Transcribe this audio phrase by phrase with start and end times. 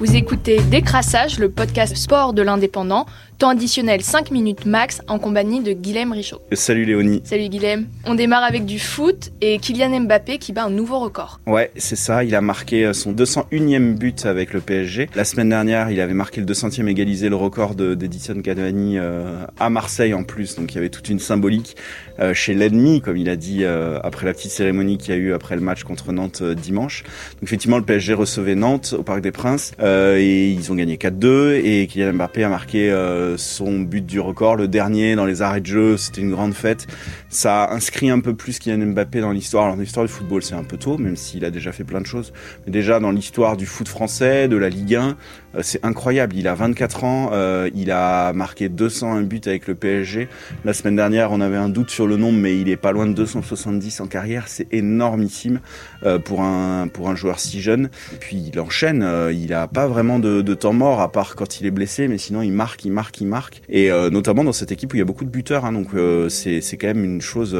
[0.00, 3.04] Vous écoutez Décrassage, le podcast sport de l'indépendant,
[3.38, 6.40] temps additionnel 5 minutes max en compagnie de Guilhem Richaud.
[6.52, 7.20] Salut Léonie.
[7.22, 7.86] Salut Guilhem.
[8.04, 11.40] On démarre avec du foot et Kylian Mbappé qui bat un nouveau record.
[11.46, 15.08] Ouais, c'est ça, il a marqué son 201e but avec le PSG.
[15.14, 19.70] La semaine dernière, il avait marqué le 200e égalisé le record d'Edison Cavani euh, à
[19.70, 21.76] Marseille en plus, donc il y avait toute une symbolique
[22.18, 25.20] euh, chez l'ennemi, comme il a dit euh, après la petite cérémonie qu'il y a
[25.20, 27.04] eu après le match contre Nantes dimanche.
[27.34, 31.60] Donc effectivement, le PSG recevait Nantes au Parc des Princes et ils ont gagné 4-2
[31.64, 32.90] et Kylian Mbappé a marqué
[33.36, 36.86] son but du record, le dernier dans les arrêts de jeu, c'était une grande fête.
[37.28, 39.64] Ça inscrit un peu plus Kylian Mbappé dans l'histoire.
[39.64, 42.00] Alors dans l'histoire du football, c'est un peu tôt, même s'il a déjà fait plein
[42.00, 42.32] de choses.
[42.66, 45.16] Mais déjà dans l'histoire du foot français, de la Ligue 1,
[45.54, 46.36] euh, c'est incroyable.
[46.36, 50.28] Il a 24 ans, euh, il a marqué 201 buts avec le PSG.
[50.64, 53.06] La semaine dernière, on avait un doute sur le nombre, mais il est pas loin
[53.06, 54.44] de 270 en carrière.
[54.46, 55.60] C'est énormissime
[56.04, 57.90] euh, pour un pour un joueur si jeune.
[58.20, 59.06] Puis il enchaîne.
[59.32, 62.42] il a pas vraiment de, temps mort à part quand il est blessé, mais sinon
[62.42, 63.62] il marque, il marque, marque.
[63.68, 65.64] Et notamment dans cette équipe où il y a beaucoup de buteurs.
[65.64, 65.88] Hein, donc
[66.28, 67.56] c'est c'est quand même une chose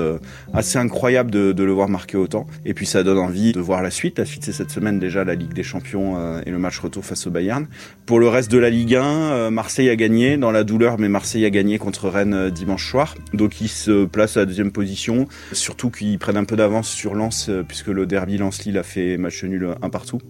[0.52, 2.46] assez incroyable de, le voir marquer autant.
[2.64, 4.18] Et puis ça donne envie de voir la suite.
[4.18, 7.26] La suite c'est cette semaine déjà la Ligue des Champions et le match retour face
[7.26, 7.66] au Bayern.
[8.06, 11.08] Pour le reste de la Ligue 1, euh, Marseille a gagné dans la douleur, mais
[11.08, 13.14] Marseille a gagné contre Rennes euh, dimanche soir.
[13.34, 15.26] Donc ils se placent à la deuxième position.
[15.52, 19.16] Surtout qu'ils prennent un peu d'avance sur Lens, euh, puisque le derby Lens-Lille a fait
[19.18, 20.20] match nul un partout.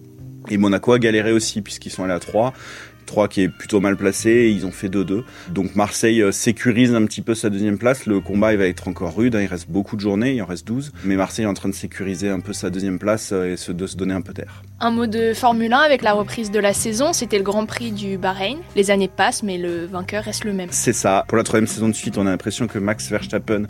[0.49, 2.53] Et Monaco a galéré aussi puisqu'ils sont allés à 3.
[3.09, 5.23] 3 qui est plutôt mal placé, et ils ont fait 2-2.
[5.49, 8.87] Donc Marseille euh, sécurise un petit peu sa deuxième place, le combat il va être
[8.87, 9.41] encore rude, hein.
[9.41, 11.73] il reste beaucoup de journées, il en reste 12, mais Marseille est en train de
[11.73, 14.61] sécuriser un peu sa deuxième place euh, et de se donner un peu d'air.
[14.79, 17.91] Un mot de Formule 1 avec la reprise de la saison, c'était le Grand Prix
[17.91, 18.57] du Bahreïn.
[18.75, 20.69] Les années passent, mais le vainqueur reste le même.
[20.71, 21.25] C'est ça.
[21.27, 23.63] Pour la troisième saison de suite, on a l'impression que Max Verstappen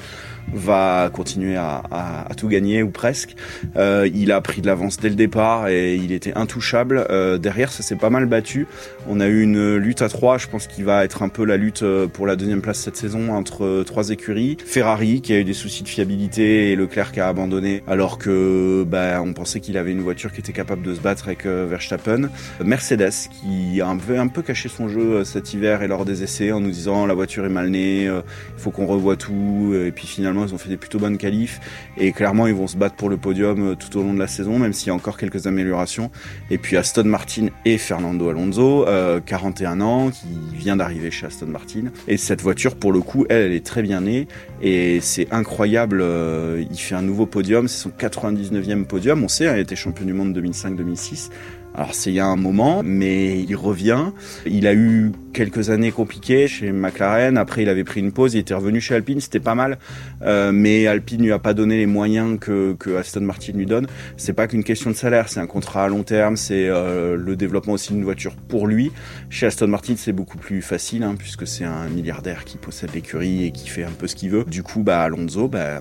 [0.54, 3.36] va continuer à, tout gagner ou presque.
[3.78, 7.06] Euh, il a pris de l'avance dès le départ et il était intouchable.
[7.40, 8.68] derrière, ça s'est pas mal battu.
[9.08, 10.38] On a une lutte à trois.
[10.38, 12.96] Je pense qu'il va être un peu la lutte euh, pour la deuxième place cette
[12.96, 14.58] saison entre euh, trois écuries.
[14.66, 18.84] Ferrari qui a eu des soucis de fiabilité et Leclerc qui a abandonné alors que
[18.88, 21.66] bah, on pensait qu'il avait une voiture qui était capable de se battre avec euh,
[21.70, 22.30] Verstappen.
[22.64, 26.24] Mercedes qui a un peu, un peu caché son jeu cet hiver et lors des
[26.24, 28.22] essais en nous disant la voiture est mal née, il
[28.58, 29.74] faut qu'on revoie tout.
[29.76, 31.60] Et puis finalement ils ont fait des plutôt bonnes qualifs
[31.98, 34.60] et clairement ils vont se battre pour le podium tout au long de la saison
[34.60, 36.12] même s'il y a encore quelques améliorations.
[36.50, 38.86] Et puis Aston Martin et Fernando Alonso
[39.26, 41.86] 41 ans, qui vient d'arriver chez Aston Martin.
[42.08, 44.28] Et cette voiture, pour le coup, elle, est très bien née.
[44.62, 46.00] Et c'est incroyable.
[46.02, 47.68] Euh, il fait un nouveau podium.
[47.68, 49.24] C'est son 99e podium.
[49.24, 51.30] On sait, hein, il était champion du monde 2005-2006.
[51.76, 54.06] Alors c'est il y a un moment, mais il revient.
[54.46, 57.38] Il a eu quelques années compliquées chez McLaren.
[57.38, 58.34] Après, il avait pris une pause.
[58.34, 59.22] Il était revenu chez Alpine.
[59.22, 59.78] C'était pas mal,
[60.24, 63.88] euh, mais Alpine lui a pas donné les moyens que, que Aston Martin lui donne.
[64.18, 65.30] C'est pas qu'une question de salaire.
[65.30, 66.36] C'est un contrat à long terme.
[66.36, 68.92] C'est euh, le développement aussi d'une voiture pour lui.
[69.30, 73.46] Chez Aston Martin, c'est beaucoup plus facile hein, puisque c'est un milliardaire qui possède l'écurie
[73.46, 74.44] et qui fait un peu ce qu'il veut.
[74.46, 75.80] Du coup, bah Alonso, bah,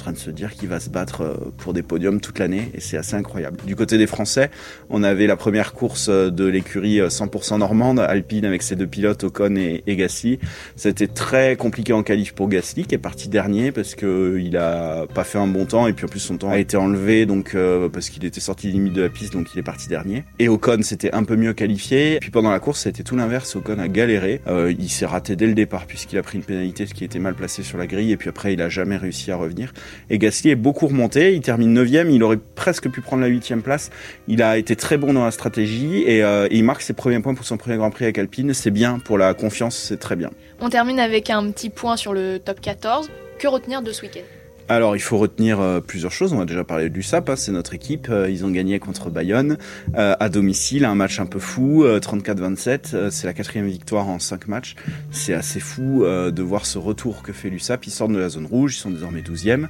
[0.00, 2.80] train de se dire qu'il va se battre euh, pour des podiums toute l'année et
[2.80, 3.58] c'est assez incroyable.
[3.66, 4.50] Du côté des Français,
[4.88, 9.56] on avait la première course de l'écurie 100% normande, Alpine avec ses deux pilotes Ocon
[9.56, 10.38] et, et Gasly.
[10.76, 15.06] C'était très compliqué en qualif pour Gasly qui est parti dernier parce que il a
[15.06, 17.54] pas fait un bon temps et puis en plus son temps a été enlevé donc
[17.54, 20.24] euh, parce qu'il était sorti limite de la piste donc il est parti dernier.
[20.38, 22.18] Et Ocon s'était un peu mieux qualifié.
[22.20, 23.56] Puis pendant la course c'était tout l'inverse.
[23.56, 24.40] Ocon a galéré.
[24.46, 27.18] Euh, il s'est raté dès le départ puisqu'il a pris une pénalité ce qui était
[27.18, 29.72] mal placé sur la grille et puis après il a jamais réussi à revenir.
[30.08, 31.34] Et Gasly est beaucoup remonté.
[31.34, 33.90] Il termine 9 Il aurait presque pu prendre la 8 place.
[34.28, 37.34] Il a été très bon dans la stratégie euh, et, il marque ses premiers points
[37.34, 38.54] pour son premier Grand Prix avec Alpine.
[38.54, 40.30] C'est bien pour la confiance, c'est très bien.
[40.60, 43.10] On termine avec un petit point sur le top 14.
[43.38, 44.39] Que retenir de ce week-end?
[44.70, 46.32] Alors, il faut retenir euh, plusieurs choses.
[46.32, 48.06] On a déjà parlé du SAP, hein, c'est notre équipe.
[48.08, 49.58] Euh, ils ont gagné contre Bayonne
[49.94, 53.10] à domicile, un match un peu fou, 34-27.
[53.10, 54.76] c'est la quatrième victoire en cinq matchs.
[55.10, 57.86] C'est assez fou de voir ce retour que fait l'USAP.
[57.86, 59.66] Ils sortent de la zone rouge, ils sont désormais 12e.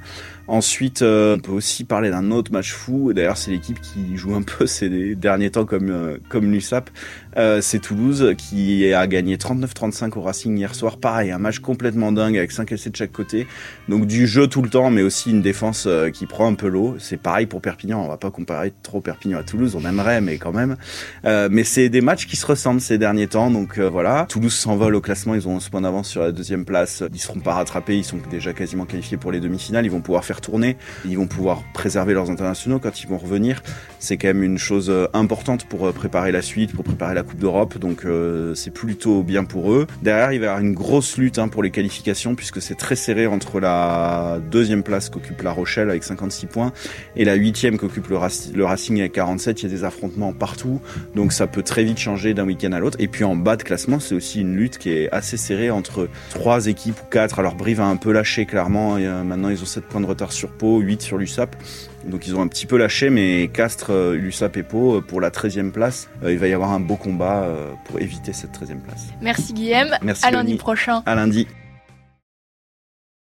[0.51, 3.13] Ensuite, euh, on peut aussi parler d'un autre match fou.
[3.13, 6.91] D'ailleurs, c'est l'équipe qui joue un peu ces derniers temps comme euh, comme l'USAP.
[7.37, 10.97] Euh, c'est Toulouse qui a gagné 39-35 au Racing hier soir.
[10.97, 13.47] Pareil, un match complètement dingue avec 5 essais de chaque côté.
[13.89, 16.97] Donc du jeu tout le temps, mais aussi une défense qui prend un peu l'eau.
[16.99, 18.03] C'est pareil pour Perpignan.
[18.05, 19.77] On va pas comparer trop Perpignan à Toulouse.
[19.77, 20.77] On aimerait, mais quand même.
[21.25, 23.51] mais c'est des matchs qui se ressemblent ces derniers temps.
[23.51, 24.27] Donc voilà.
[24.29, 25.35] Toulouse s'envole au classement.
[25.35, 27.03] Ils ont 11 points d'avance sur la deuxième place.
[27.13, 27.97] Ils seront pas rattrapés.
[27.97, 29.85] Ils sont déjà quasiment qualifiés pour les demi-finales.
[29.85, 30.77] Ils vont pouvoir faire tourner.
[31.05, 33.63] Ils vont pouvoir préserver leurs internationaux quand ils vont revenir.
[33.99, 37.23] C'est quand même une chose euh, importante pour euh, préparer la suite, pour préparer la
[37.23, 37.79] Coupe d'Europe.
[37.79, 39.87] Donc euh, c'est plutôt bien pour eux.
[40.03, 42.97] Derrière, il va y avoir une grosse lutte hein, pour les qualifications puisque c'est très
[42.97, 46.73] serré entre la deuxième place qu'occupe La Rochelle avec 56 points
[47.17, 48.19] et la huitième qu'occupe le,
[48.55, 49.63] le Racing avec 47.
[49.63, 50.81] Il y a des affrontements partout,
[51.15, 52.97] donc ça peut très vite changer d'un week-end à l'autre.
[53.01, 56.09] Et puis en bas de classement, c'est aussi une lutte qui est assez serrée entre
[56.31, 57.39] trois équipes ou quatre.
[57.39, 58.99] Alors Brive a un peu lâché clairement.
[59.25, 61.57] maintenant, ils ont 7 points de retard sur Pau, 8 sur l'USAP.
[62.05, 65.21] Donc ils ont un petit peu lâché, mais Castres, euh, l'USAP et Pau euh, pour
[65.21, 66.09] la 13e place.
[66.23, 67.47] Euh, il va y avoir un beau combat
[67.85, 69.07] pour éviter cette 13e place.
[69.21, 69.97] Merci Guillaume.
[70.03, 71.03] Merci à lundi prochain.
[71.07, 71.47] À lundi.